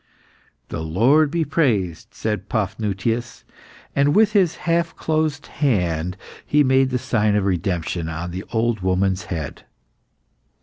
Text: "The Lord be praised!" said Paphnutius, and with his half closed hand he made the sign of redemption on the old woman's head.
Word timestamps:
"The 0.69 0.79
Lord 0.81 1.29
be 1.29 1.45
praised!" 1.45 2.11
said 2.15 2.49
Paphnutius, 2.49 3.43
and 3.95 4.15
with 4.15 4.31
his 4.31 4.55
half 4.65 4.95
closed 4.95 5.45
hand 5.45 6.17
he 6.43 6.63
made 6.63 6.89
the 6.89 6.97
sign 6.97 7.35
of 7.35 7.45
redemption 7.45 8.09
on 8.09 8.31
the 8.31 8.43
old 8.51 8.79
woman's 8.79 9.25
head. 9.25 9.63